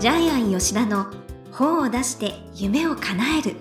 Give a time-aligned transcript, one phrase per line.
[0.00, 1.08] ジャイアン吉田の
[1.52, 3.56] 本を出して夢を叶える。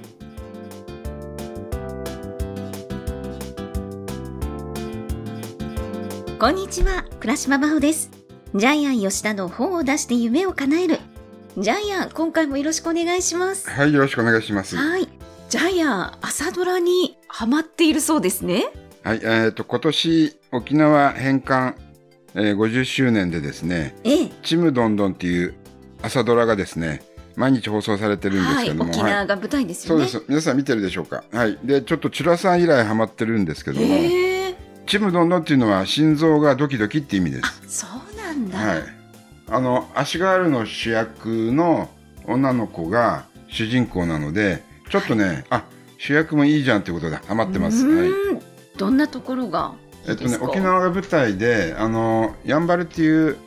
[6.39, 8.09] こんにちは倉島真帆です。
[8.55, 10.99] ジャイアン吉田の本を出して夢を叶える。
[11.57, 13.69] ジャイアン今回もよろしくお願いします。
[13.69, 14.77] はい、よろしくお願いします。
[14.77, 15.09] はい、はい
[15.49, 18.71] ジャイアン朝ドラにハマっているそうですね。
[19.03, 21.75] えっ、と、今年、沖縄返還、
[22.33, 24.29] えー、50周年でですね、ええ。
[24.41, 25.55] ちむどんどんっていう
[26.01, 27.01] 朝ドラがですね、
[27.35, 30.29] 毎日放送されてるんですはいけども、沖縄が舞台ですよね、そうです。
[30.29, 31.23] 皆さん見てるでしょうか？
[31.31, 31.57] はい。
[31.63, 37.85] で、ちょっとチュラさん以来ハマってるんですけども、ええちむどんどんっていうのは心臓がドキドキって意味であす。
[37.85, 38.83] そうなんだ、はい。
[39.51, 41.89] あの、足ガールの主役の
[42.25, 45.63] 女の子が主人公なので、ちょっとね、あ、
[45.99, 47.85] 主役もいいじゃんってことでハマってます。
[47.85, 48.09] うはい。
[48.77, 49.73] どんなところが
[50.07, 53.37] いえっとね、沖縄が舞台で、あの、やんばるっていう、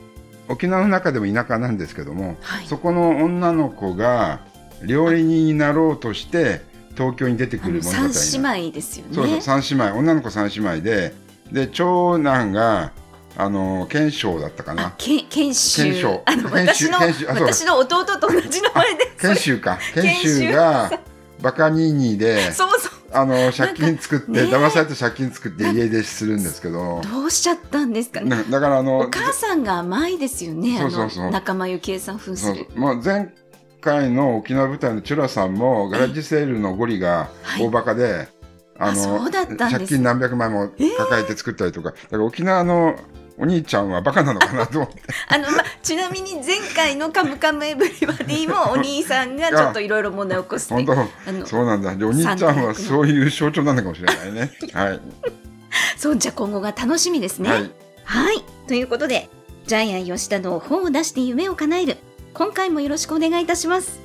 [0.49, 2.67] 沖縄の中でも田舎なんですけども、はい。
[2.67, 4.41] そこの女の子が
[4.85, 6.63] 料理人になろうとして、
[6.97, 9.15] 東京に出てくる物語な三姉妹ですよね。
[9.15, 11.15] そうそう、三姉妹、女の子三姉妹で、
[11.51, 12.93] で、長男が、
[13.37, 14.95] あの、賢章だったかあな。
[14.99, 19.79] け研修研修あの研私の私の弟と同じ名前で賢秀か。
[19.95, 21.01] 賢 賢秀秀が、
[21.41, 24.41] バカニーニーで、 そうそうあの、借金作って、ね。
[24.41, 28.31] え騙されて借金作って家出しするんですけど、どうしちゃったんですかね。
[28.31, 31.23] なだからあの、お母さんが甘いですよねそうそうそう。
[31.25, 32.67] あの仲間由紀恵さん扮する。
[32.75, 33.33] もう前
[33.81, 37.63] 回の沖縄舞台のチュラさんもガラッジセールのゴリがはい。
[37.63, 38.29] 大バカで、
[38.79, 42.97] あそうだったんです借金何百万も抱えて作ったりとか、だから沖縄の
[43.39, 45.03] お兄ちゃんはバカなのかなと思って。
[45.29, 50.87] あの、ま、ちなみに前回の「カムカムエブリバディ」もお兄さんがちょっといろいろ問題を起こして
[51.47, 51.95] そうなんだ。
[51.95, 54.53] でお兄ちゃんはそういう象徴なのかもしれないね。
[54.73, 55.01] はい、
[55.97, 57.51] そうじゃあ今後が楽しみですね。
[57.51, 57.71] はい。
[58.05, 58.45] はい。
[58.69, 59.29] ということで、
[59.67, 61.97] ジャイアン吉田の本を出して夢を叶える。
[62.35, 64.02] 今回もよろしくお願いいたします。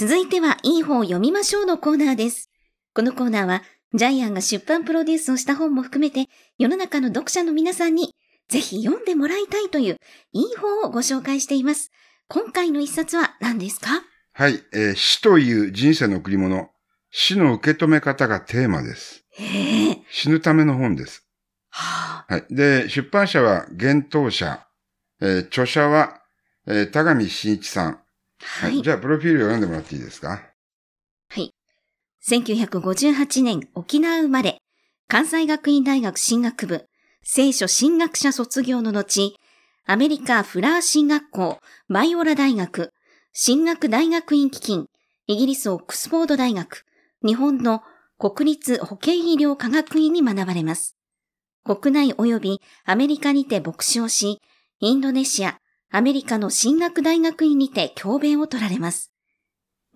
[0.00, 2.52] 続いては、いい本を読みましょうのコーナーです。
[2.94, 3.64] このコーナーは、
[3.94, 8.14] ジャイアンが出版プロデュースをした本も含めて、世の中の読者の皆さんに、
[8.48, 9.96] ぜひ読んでもらいたいという、
[10.30, 11.90] いい本をご紹介しています。
[12.28, 13.88] 今回の一冊は何ですか？
[14.34, 16.68] はいえー死という人生の贈り物
[17.10, 20.02] 死の受け止め方がテーマですへえ。
[20.12, 21.26] 死ぬための本です
[21.70, 22.34] はあ。
[22.34, 22.44] はい。
[22.48, 24.64] で、出版社は幻冬社、
[25.20, 26.20] えー著者は、
[26.68, 28.00] えー田上真一さん。
[28.40, 28.82] ははいい。
[28.82, 30.52] じゃあ、プロフィールを読んでもらっていいですか？
[31.30, 31.54] はい。
[32.26, 34.58] 1958年沖縄生まれ、
[35.08, 36.86] 関西学院大学進学部、
[37.22, 39.36] 聖書進学者卒業の後、
[39.86, 42.92] アメリカフラー進学校、バイオラ大学、
[43.32, 44.86] 進学大学院基金、
[45.26, 46.84] イギリスオックスフォード大学、
[47.24, 47.82] 日本の
[48.18, 50.96] 国立保健医療科学院に学ばれます。
[51.64, 54.40] 国内及びアメリカにて牧師をし、
[54.80, 55.58] インドネシア、
[55.90, 59.10] アメリカの進学大学院にて教鞭を取られます。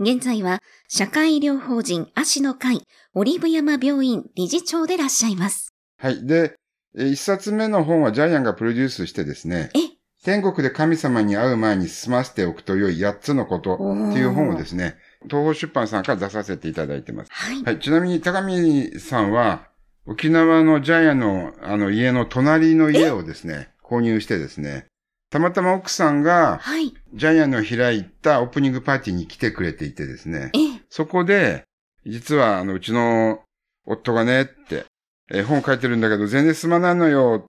[0.01, 5.75] 現在は社会医療法人足の会オリーブ山病院理事長でいらっしゃいます。
[5.99, 6.27] はい。
[6.27, 6.57] で、
[6.97, 9.79] えー一冊目の本はジャイアンがプロデュースしてですね、え？
[10.25, 17.31] 天国で神様に会う前に済ませておくと良い8つのことっていう本をですね、東方出版さんから出させていただいてます。
[17.33, 17.63] はい。
[17.65, 17.79] はい。
[17.81, 19.69] ちなみに、高見さんは、
[20.07, 24.87] 沖縄のジャイアンのあの家の隣の家をですね、購入してですね、
[25.33, 26.93] たまたま奥さんが、はい。
[27.15, 30.81] ジャイアンの開いたオープニングパーティーに来てくれていてですね、ええ。
[30.91, 31.65] そこで、
[32.05, 33.41] 実は、あの、うちの
[33.87, 34.85] 夫がね、って、
[35.31, 37.47] えー本書いてるんだけど、全然進まないのよ。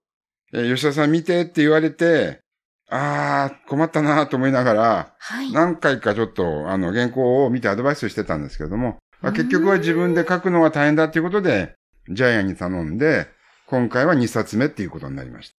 [0.54, 2.40] えー吉田さん見てって言われて、
[2.90, 5.52] あー、困ったなと思いながら、はい。
[5.52, 11.74] 何回かちょっと、あの、原稿を見てアドバイスしてたんですけども、まあ、うん結局は自分で書くのは大変だっていうことで、
[12.10, 13.28] ジャイアンに頼んで、
[13.68, 15.56] 今回は2冊目っていうことになりました。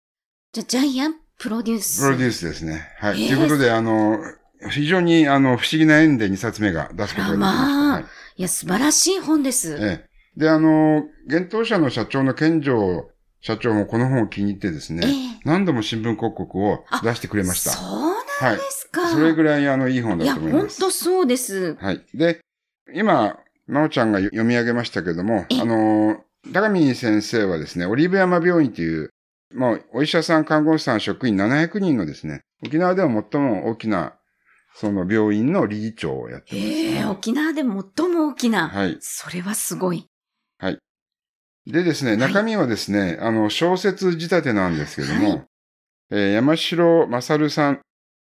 [0.54, 2.02] じゃあ、ジャイアンプロデュース。
[2.02, 2.88] プロデュースですね。
[3.00, 3.24] はい。
[3.24, 4.18] えーということで、あの、
[4.70, 7.66] 非常に、あの、不思議な縁で2冊目が出すことができました。
[7.68, 8.06] まあはい
[8.36, 9.78] いや、素晴らしい本です。
[9.80, 10.40] ええ。
[10.40, 13.10] で、あの、幻冬社の社長の健城
[13.42, 17.72] 社長もこの本を気に入ってですね、ええ何度も新聞広告を出してくれました。
[17.72, 19.10] そうなんですか。
[19.10, 20.82] それぐらい、あの、いい本いや、だと思います。
[20.82, 21.76] 本当そうです。
[21.76, 22.02] はい。
[22.14, 22.40] で、
[22.96, 23.38] 今、
[23.68, 26.22] まおちゃんが読み上げましたけども、えあの、
[26.52, 29.10] 高見先生はですね、オリーブ山病院という、
[29.54, 34.16] もう、お医者さん、看護師さん、職員700人のですね、沖縄では最も大きな、
[34.76, 36.68] その病院の理事長をやってます。
[36.68, 38.70] ええ沖縄で最も大きな。
[38.70, 38.98] はい。
[39.02, 40.10] それはすごい。
[41.66, 45.46] でですね、はい中身はですね、あの、小説仕立てなんですけども、はい
[46.12, 47.80] えー山城勝さんっ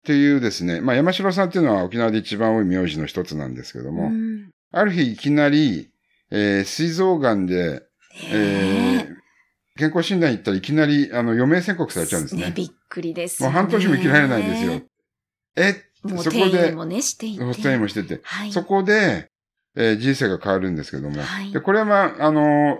[0.04, 5.88] ていうですね、まあ、山城さんっていうのは沖縄で一番多い名字の一つなんですけども、うんある日いきなり、
[6.30, 7.84] えー、膵臓癌で、
[8.30, 9.07] えー
[9.78, 12.52] 健康診断行ったらいきなり、あの、余命宣告されちゃうんですね。
[12.54, 14.82] びっくりです、もう半年も生きられないんですよ。
[15.56, 15.84] え？
[16.02, 17.44] そこで転移もね、していて。
[17.44, 18.20] ホストインもしてて。
[18.22, 18.52] はい。
[18.52, 19.28] そこで、
[19.76, 21.22] えー人生が変わるんですけども。
[21.22, 22.78] はいで、これは、あの、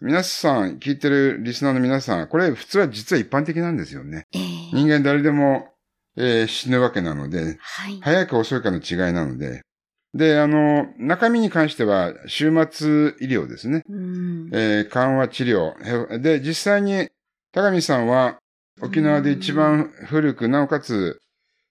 [0.00, 4.26] 皆さん、聞いてるリスナーの皆さん、これ普通は実は一般的なんですよね。
[4.34, 5.68] ええ人間誰でも、
[6.16, 8.00] えー死ぬわけなので、はい。
[8.00, 9.62] 早いか遅いかの違いなので。
[10.12, 13.82] で、あの、中身に関しては、終末医療ですね。
[14.50, 14.50] うん。
[14.52, 15.74] えー緩和治療。
[16.12, 17.08] へで、実際に、
[17.52, 18.38] 高見さんは、
[18.80, 21.20] 沖縄で一番古く、なおかつ、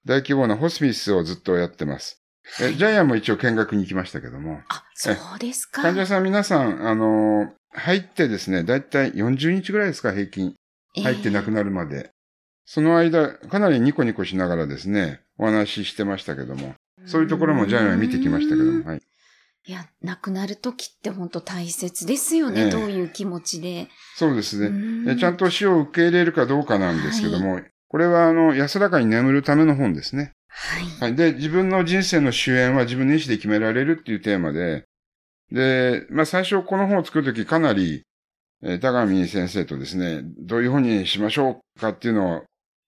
[0.05, 2.21] 大規模なホスピスをずっとやってます。
[2.61, 4.61] えジャイアンも一応見学に行きましたけども。
[4.67, 5.81] あ、そうですか。
[5.81, 10.53] 患者さん皆さん、あの、入ってですね、だいたい40日ぐらいですか、平均。
[10.95, 11.53] 入って亡くる。
[11.53, 12.11] なるまで。
[12.65, 16.75] その間、かなりニコニコしながらですね、お話ししてましたけども。
[17.05, 18.85] そういうところもジャイアンは見てきましたけども。
[18.85, 19.01] はい。
[19.65, 22.65] いや、亡くなる時って本当大切ですよね。
[22.65, 23.87] ええどういう気持ちで。
[24.17, 25.15] そうですね。
[25.15, 30.33] ちゃんと死を受け入れるかどうかなんですけども、これはあの、安らかに眠るための本ですね。
[30.49, 30.83] はい。
[30.99, 31.15] はい。
[31.15, 34.83] で、自分の人生の主演は自分の意思で決められるっていうテーマで、
[35.51, 38.03] で、まあ最初この本を作るときかなり、
[38.63, 42.43] えー高見先生とですね、どういう本にしましょうかっていうのを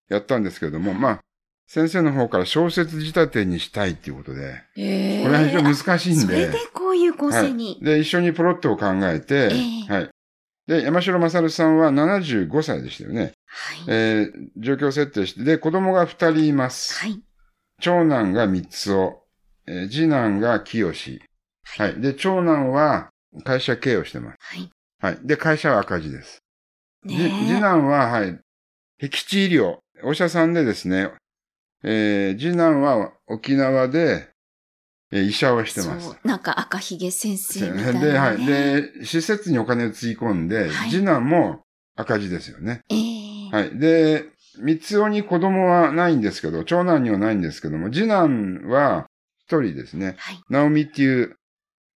[0.09, 1.19] やったんですけれども、まあ、
[1.67, 7.79] 先生の方から小説仕立てにしたいっていうことで、ええこれは非常に難しいんで、それでこういう構成に。
[7.81, 7.95] はい。
[7.95, 10.09] で、一緒にプロットを考えて、ええはい。
[10.67, 13.33] で、山城勝さんは75歳でしたよね。
[13.47, 13.83] はい。
[13.87, 16.99] えー状況設定して、で、子供が2人います。
[16.99, 17.19] はい。
[17.81, 19.23] 長男が三つお、
[19.67, 21.21] えー次男が清志。
[21.77, 21.99] はい。
[21.99, 23.09] で、長男は
[23.43, 24.37] 会社経営をしてます。
[24.39, 24.69] はい。
[25.01, 25.17] はい。
[25.23, 26.39] で、会社は赤字です。
[27.05, 28.39] じねえ次男は、はい、
[28.99, 31.09] 僻地医療、お医者さんでですね、
[31.85, 34.27] えー次男は沖縄で、
[35.11, 36.17] えー医者をしてます。
[36.23, 38.05] なんか赤ひげ先生みたいな、ね。
[38.11, 38.45] で、はい。
[38.45, 41.63] で、施設にお金をつぎ込んで、はい次男も
[41.95, 42.81] 赤字ですよね。
[42.89, 43.77] ええはい。
[43.79, 44.25] で、
[44.59, 49.07] 三つおに子供はないんですけど、長男にはないんですけども、次男は
[49.39, 50.15] 一人ですね。
[50.17, 50.41] はい。
[50.49, 51.37] ナオミっていう、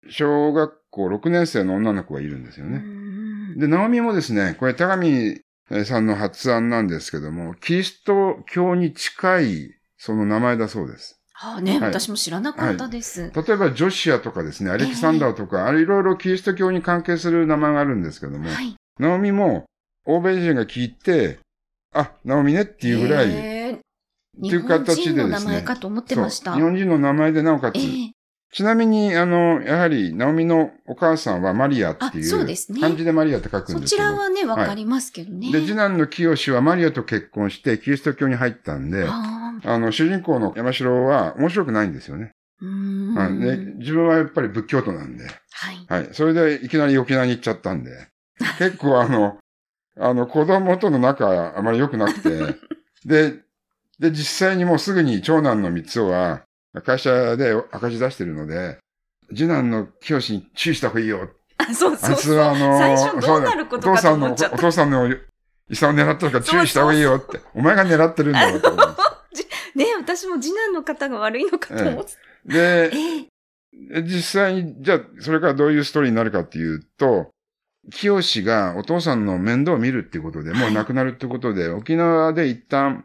[0.09, 2.77] 小学校6年生の女の子がいるんですようね。
[2.77, 5.41] んで、ナオミもですね、これ、高見
[5.83, 11.19] さんの発案なんですけども、キリスト教に近い、その名前だそうです。
[11.41, 13.31] ああね、はい私も知らなかったです。
[13.35, 18.75] 例えば、ジョシアとかですね、アレキサンダーとか、あれいろいろキリスト教に関係する名前があるんですけども、はい。
[18.99, 19.65] ナオミも、
[20.05, 21.39] 欧米人が聞いて、
[21.93, 26.51] あ、ナオミねっていうぐらい、ええっていう形でですね日本人の名前かと思ってました。
[26.51, 28.11] そう日本人の名前でなおかつ、ええ
[28.51, 34.07] ちなみに、あの、やはり、ナオミのお母さんはマリアっていあそうですね漢字でマリアって書くんそですけど。
[34.07, 35.51] ちらはね、わかりますけどね。
[35.51, 42.31] で、次男の清はマリアと結婚して、キリスト教に入ったんで、あああの、主人公の山城は面白くないんですよね。
[42.61, 43.39] うーんはい。
[43.39, 45.85] で、自分はやっぱり仏教徒なんで、はい。
[45.87, 46.09] はい。
[46.13, 48.07] それでいきなり沖縄に行っちゃったんで、
[48.57, 49.37] 結構あの、
[49.99, 52.55] あの、子供との仲あまり良くなくて、
[53.05, 53.39] で、
[53.99, 56.41] で、実際にもうすぐに長男の三つは、
[56.85, 58.77] 会社で赤字出してるので、
[59.29, 61.29] 次男の清に注意した方がいいよ。
[61.57, 62.15] あそうあいそうそう。
[62.17, 65.27] つはあの、最初どうなることかと思っちゃったお父さんの、お父さんの
[65.69, 67.41] 遺産を狙ったから注意した方がいいよって。
[67.53, 68.88] お前が狙ってるんだろうと思います。
[69.75, 72.11] ね私も次男の方が悪いのかと思って。
[72.45, 74.01] で、ええ。
[74.01, 77.31] 実際に、じゃあ、それからどういうストーリーになるかっていうと、
[77.91, 83.03] 清がお父さんの面倒を見るっていうことで、もう亡くなるってことで、沖縄で一旦、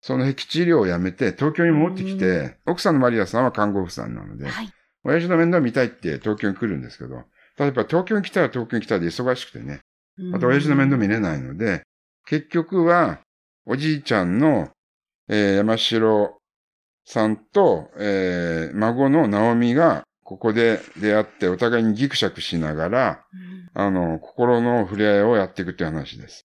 [0.00, 4.72] その僻地医療をやめて、東京に戻ってきて、奥さんのマリアさんは看護婦さんなので、はい。
[5.04, 7.24] 親父の面倒を見たいって東京に来るんですけど、
[7.58, 9.80] 例えば東京に来たら東京に来たで忙しくてね、
[10.16, 11.82] また親父の面倒見れないので、
[12.26, 13.20] 結局は、
[13.64, 14.70] おじいちゃんの、
[15.34, 16.38] えー山城
[17.04, 26.44] さんと、えー孫の直美が、ここで出会って、お互いにギクシャクしながら、うんあの、心の触れ合いをやっていくっていう話です。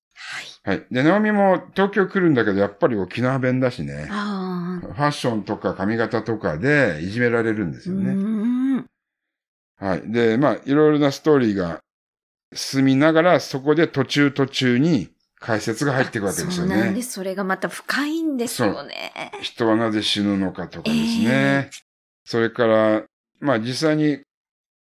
[0.64, 0.78] はい。
[0.78, 0.88] はい。
[0.90, 4.88] で、直美も東京来るんだけど、やっぱり沖縄弁だしね、ああ。
[4.94, 8.14] ファッションとか髪型とかでいじめられるんですうよね。
[8.14, 8.86] ん。
[9.78, 10.12] はい。
[10.12, 11.80] で、まあ、いろいろなストーリーが
[12.54, 16.76] 進みながら、そこで途中途中に解説が入っていくわけですよね。
[16.76, 17.12] そうなんです。
[17.14, 19.32] それがまた深いんですよね。
[19.42, 21.26] 人はなぜ死ぬのかとかですね。
[21.30, 21.70] え
[22.26, 23.04] それから、
[23.40, 24.20] まあ実際に、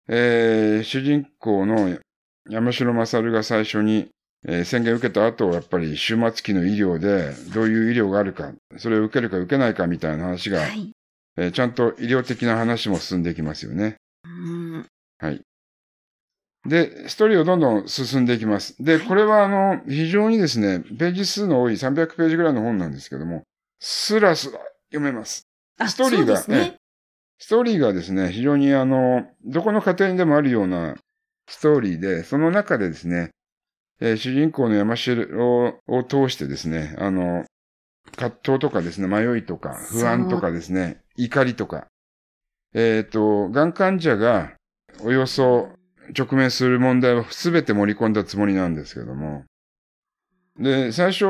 [0.08, 1.98] えー主人公の
[2.48, 4.08] 山城勝が最初に、
[4.46, 10.92] えー宣言を受けた後、やっぱり終末期の医療で、どういう医療があるか、それを受けるか受けないかみたいな話が、はい。
[11.36, 13.96] えーちゃんと医療的な話も進んでいきますよね。
[14.24, 14.86] うん。
[16.66, 18.82] で、ストーリーをどんどん進んでいきます。
[18.82, 23.42] で、はいこれはあの、非常にですね、ページ数の多い300ページぐらいの本なんですけども、
[23.80, 24.58] スラスラ
[24.90, 25.46] 読めます。
[25.78, 26.76] あストーリーがね。
[27.38, 30.96] ストーリーがですね、非常にあの、どこの家庭にでもあるような
[31.48, 33.30] ストーリーで、その中でですね、
[34.00, 37.44] えー主人公の山城をを通してですね、あの、
[38.16, 41.88] 葛藤とかですね、迷いとか、不安とかですね、怒りとか、
[42.72, 44.52] えっ、と、がん患者が
[45.02, 45.68] およそ
[46.16, 49.44] 直面する問題を全て盛り込んだつもりなんですけども、
[50.58, 51.26] で、最初、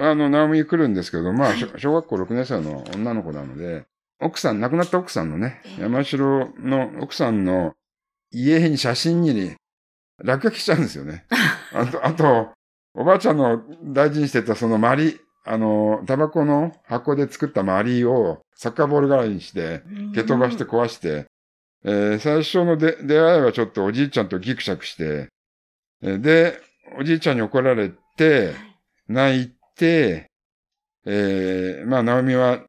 [0.00, 3.84] あの、ナオミ来るんですけど、まあ、小小学校6年生の女の子なので、
[4.20, 5.82] 奥さん、亡くなった奥さんのね、ええ。
[5.82, 7.74] 山城の奥さんの
[8.32, 9.54] 家に写真に
[10.22, 11.26] 落書きしちゃうんですよね。
[11.72, 12.52] あと、あと、
[12.94, 19.82] おばあちゃんの大事にしてたそのマリ、あの、タバコの箱で作ったマリをサッカーボール代わりにして、
[20.14, 21.26] 蹴飛ばして壊して、
[21.84, 25.28] えー最初ので出会いはちょっとおじいちゃんとギクシャクして、
[26.02, 26.58] えーで、
[26.98, 28.54] おじいちゃんに怒られて、
[29.08, 30.30] 泣いて、
[31.06, 32.62] えーまあ、ナオミは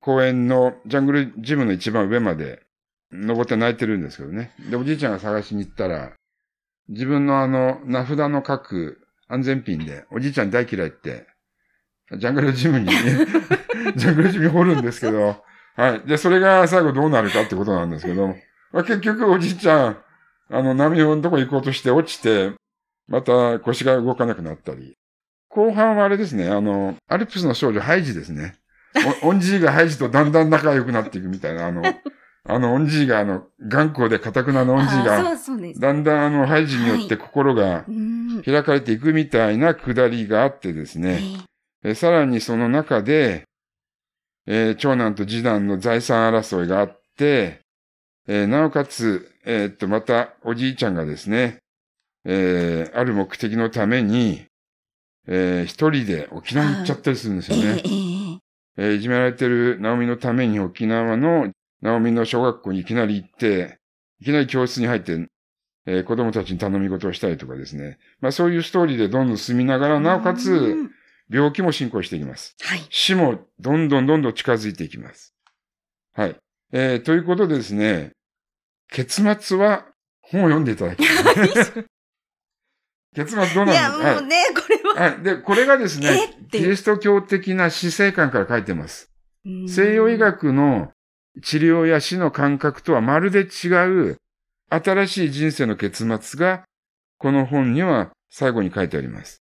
[0.00, 2.62] 公園のジャングルジムの一番上まで
[3.12, 4.52] 登って泣いてるんですけどね。
[4.70, 6.12] で、おじいちゃんが探しに行ったら、
[6.88, 8.98] 自分のあの、名札の書く
[9.28, 11.26] 安全ピンで、おじいちゃん大嫌いって、
[12.18, 12.88] ジャングルジムに、
[13.96, 15.42] ジャングルジムに掘るんですけど、
[15.76, 16.00] はい。
[16.06, 18.34] で、それが最後どうなるかってことなんですけど、
[18.72, 19.96] まあ、結局おじいちゃん、
[20.50, 22.52] あの、波のとこ行こうとして落ちて、
[23.08, 24.94] また腰が動かなくなったり。
[25.48, 28.54] 後半はあれですね、あの、アルプスの少女ハイジですね。
[29.22, 31.82] おオンジーがハイジとだんだん仲良くなっていくみたいな、あの、
[32.48, 35.36] あの、オンジーがあの、頑固で堅くなのオンジーあが。
[35.78, 38.42] だんだんあの、ハイジによって心がうん。
[38.42, 41.20] 開かれていくみたいなくだりがあってですね。
[41.84, 43.44] ええさらにその中で、
[44.46, 47.61] えー長男と次男の財産争いがあって、
[48.28, 51.58] えーなおかつ、えーっと、またおじいちゃんがですね、
[52.24, 54.46] えーある目的のために、
[55.26, 57.82] えー一人で沖縄に行っちゃったりするんですえよね。
[58.76, 61.50] えーいじめられてるナオミのために沖縄の
[61.80, 63.78] ナオミの小学校にいきなり行って、
[64.20, 65.26] いきなり教室に入って、
[65.86, 67.98] えー子供たちに頼み事をしたりとかですね。
[68.20, 70.90] まあそういうストーリーでどんどん進みながら、なおかうつ、ん
[71.30, 72.54] 病気も進行していきます。
[72.60, 72.80] はい。
[72.90, 75.34] 死もどんどんどんどん近づいていきます。
[76.12, 76.36] はい。
[76.72, 78.12] えーということでですね、
[78.90, 79.86] 結末は
[80.22, 81.06] 本を読んでいただきま
[81.64, 81.84] す。
[83.14, 84.94] 結末どういや、なるのもうね、これは。
[84.94, 85.12] はい。
[85.12, 85.22] はい。
[85.22, 86.00] で、これがですえ？
[86.02, 89.10] ねキリスト教的な死生観から書いてます。
[89.44, 90.92] うん西洋医学の
[91.42, 93.68] 治療や死の感覚とはまるで違
[94.10, 94.16] う
[94.70, 96.64] 新しい人生の結末が
[97.18, 99.38] この本には最後に書いてあります。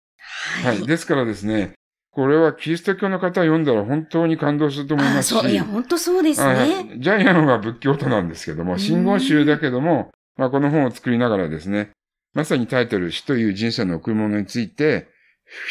[0.63, 0.85] ははい。
[0.87, 1.73] ですからですね、
[2.19, 6.95] これはキリスト教の方が読んだら本当に感動すると思いあますし、そう、いや、本当そうですはね。
[6.97, 11.91] いジャイアンは仏教徒なんですけども、ん真言宗だけども、まあ、この本を作りながらですね、
[12.33, 15.07] まさにタイトル死という人生の贈り物について、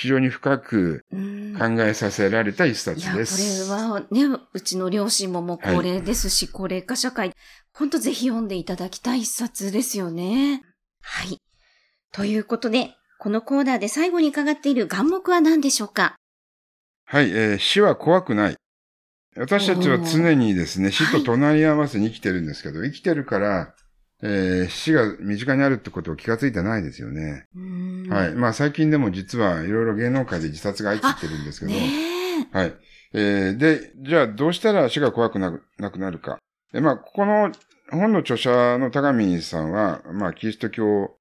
[0.01, 3.71] 非常に深くうん考えさせられた一冊いや、これです。
[3.71, 4.25] はね、
[4.55, 7.33] うちの両親ももう高齢ですし、高齢化社会、
[7.75, 10.63] 本当ぜひ読んでいただきたい一冊ですよね。
[11.03, 11.37] はい。
[12.11, 16.15] ということで、このコーナーで最後に伺っている願目は何でしょうか？
[17.11, 18.57] はい、えー死は怖くない。
[19.35, 23.75] 私たちは常にですね、死と隣り合わせに生きてるんですけど、生きてるから、
[24.23, 27.47] えー死が身近にあるってことを気がついてないですよね。
[28.11, 28.35] はい。
[28.35, 31.79] まあ最近でも実はいろいろ芸能界で自殺が相次いでるんですけど、ね
[32.53, 32.59] え。
[32.59, 32.75] はい。
[33.15, 36.37] えーで、じゃあどうしたら死が怖くなくなくなるか。
[36.75, 37.51] えまあ、ここの
[37.91, 41.17] 本の著者の高見さんは、まあ、キリスト教、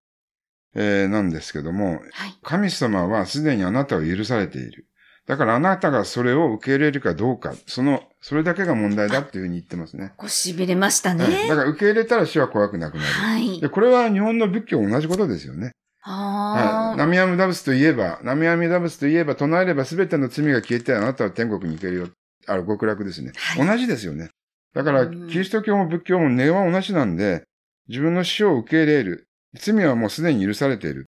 [0.76, 2.38] えーなんですけども、はい。
[2.44, 4.86] 神様はすでにあなたを許されている。
[5.28, 10.14] だからあなたがそれを受け入れるかどうか、その、それだけが問題だっていうふうに言ってますね。
[10.16, 11.26] こう痺れましたね。
[11.26, 13.10] はいだから受け入れたら死は怖くなくなる。
[13.10, 13.68] はいで、。
[13.68, 15.72] これは日本の仏教同じことですよね。
[16.00, 16.98] はい。
[16.98, 22.08] ナミアムダブスといえば、ナミアムダブスといえば、唱えれば全ての罪が消えてあなたは天国に行けるよ。
[22.48, 23.34] ある極楽ですね。
[23.36, 24.30] はい同じですよね。
[24.74, 27.44] だから、うんキリスト教も仏教も根は同じなんで、
[27.90, 29.28] 自分の死を受け入れる。
[29.60, 31.06] 罪はもうすでに許されている。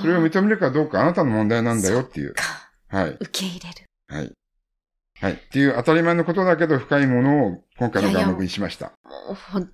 [0.00, 2.34] それを認めるかどうかあなたの問題なんだよっていう。
[2.90, 3.10] かはい。
[3.10, 3.86] 受け入れる。
[4.08, 4.32] はい。
[5.20, 5.32] はい。
[5.34, 8.92] っていう当たり前のことだけど深いものを今回の願目にしました。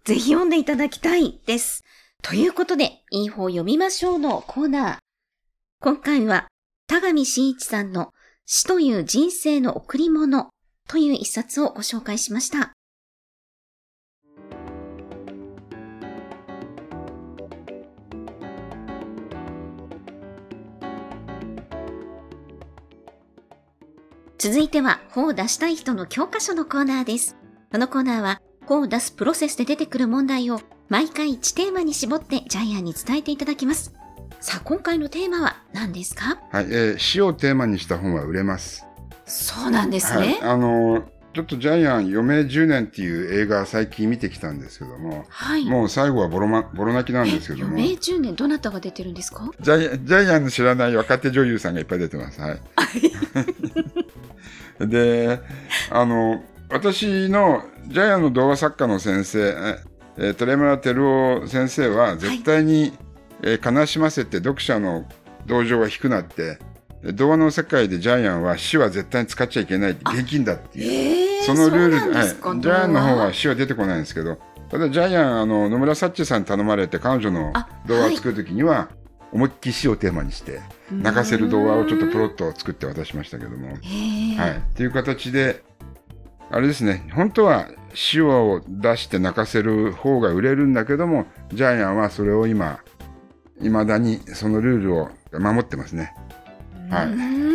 [0.04, 1.82] ぜひ読んでいただきたいです。
[2.23, 4.96] ということで、いい方読みましょうのコーナー。
[5.80, 6.49] 今回は、
[6.88, 8.11] 田上真一さんの
[8.46, 10.50] 死という人生の贈り物
[10.88, 12.75] という一冊をご紹介しました。
[24.47, 27.35] 続いては、本を出したい人の教科書のコーナーです。
[27.73, 33.93] このコーナーは、本を出すプロセスで出てくる問題を毎回1テーマに絞ってジャイアンに伝えていただきます。
[34.41, 36.38] さあ、今回のテーマは何ですか？
[36.53, 36.65] はい。
[36.67, 38.87] えー死をテーマにした本は売れます。
[39.25, 40.29] そうなんですはい。
[40.29, 40.38] ね。
[40.43, 41.03] あのー、
[41.35, 45.65] ちょっとジャイアン余命10年っていう映画最近見てきたんですけども、はい。
[45.65, 49.50] もう最後はボロ,、ま、ボロ泣きなんですけども、余命10年、どなたが出てるんですか？
[49.61, 52.41] ジャイジャイアンの知らない若手女優さんがいっぱい出てます。
[52.41, 52.61] はい。
[54.80, 55.40] で、
[55.90, 59.78] あの、私のジャイアンの童話作家の先生、
[60.18, 62.92] えー、鳥村照夫先生は絶対に、
[63.42, 65.04] えー悲しませて読者の
[65.45, 66.59] 同情が低くなって、
[67.02, 71.42] で童話の世界でジャイアンは死は絶対に使っちゃいけないって現金だっていう。
[71.42, 74.38] えそのルールはい、ジャイアンの方は死は出てこないんですけど、
[74.71, 78.88] ただジャイアン、あの野村サッチさんに頼まれて彼女のあ童話を作るときには、
[79.33, 83.78] 思いっきり死をテーマにして、泣かせる童話をちょっとプロットを作って渡しましたけども、はい。
[83.78, 85.62] っていう形で、
[86.50, 92.80] あれですね、本当は死を出して泣かせる方が売れるんだけども、ジャイアンはそれを今、
[93.61, 96.14] 未だにそのルールを守ってますね。
[96.90, 97.06] はい。
[97.06, 97.46] うん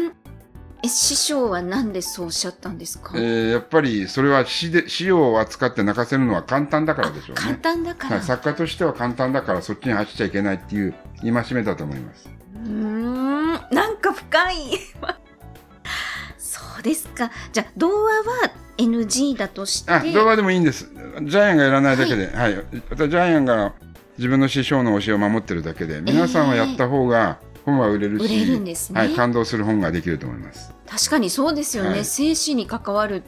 [0.84, 7.60] え、師匠はなんでそうおっしゃったんですか、えーやっぱりそれは死で死を扱って泣かせるのは簡単だからでしょう簡ね。
[7.62, 8.16] 単だから。
[8.18, 12.30] はい、作家としては簡単だからそっちに走っちゃいけないっていう戒めだと思います。
[12.56, 14.56] うーん、なんか深い。
[16.38, 17.32] そうですか。
[17.54, 19.92] じゃあ、童話は NG だとして。
[19.92, 20.90] あ、動画でもいいんです。
[21.24, 22.56] ジャイアンがやらないだけで、はい。
[22.90, 23.74] またジャイアンが
[24.18, 30.74] 自分の師匠の教えを守ってるだけで、皆さんはやった方が本は売れるし、売れるんですねはい、感動する本ができると思います。
[30.88, 31.90] 確かにそうですよね。
[31.90, 33.24] はい生死に関わる、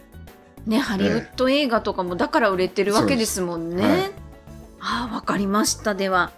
[0.66, 3.88] ね、ハリウッド映画とかもだから売れてるわけですもんね。
[3.88, 4.24] はい
[4.84, 5.96] ああ、わかりました。
[5.96, 6.32] では、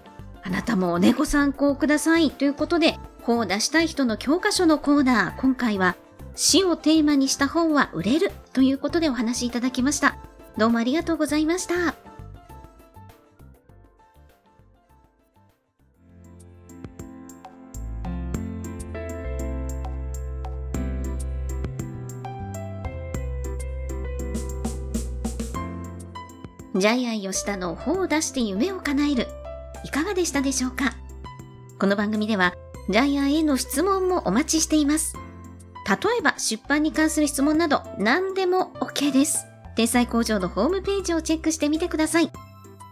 [0.43, 2.29] あなたもおねご参考ください。
[2.29, 5.95] ということで、本を出したい人の教科書のコーナー、今回は、
[6.35, 10.17] 死をテーマにした本は売れるということでお話しいただきました。
[10.57, 12.04] どうもありがとうございました。
[26.77, 29.27] ジャイアン吉田の本を出して夢を叶える。
[29.85, 30.93] いかがでしたでしょうか？
[31.79, 32.53] この番組では、
[32.89, 35.15] ジャイアンへの質問もお待ちしています。
[35.87, 39.45] 例えば、出版に関する質問など、何でも OK です。
[39.77, 42.29] 天才工場のホームページをチェックしてみてください。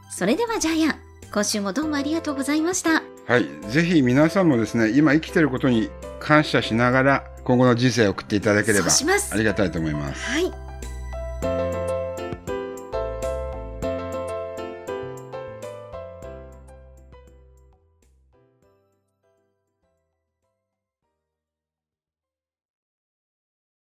[0.09, 0.95] それではジャイアン、
[1.33, 3.03] 今週もどうもありがとうございました。
[3.27, 3.49] はい。
[3.67, 5.89] ぜひ皆さんもですね、今生きてることに
[6.21, 10.23] 感謝しながら、今後の人生を送っていただければありがたいと思います。
[10.23, 10.62] はい。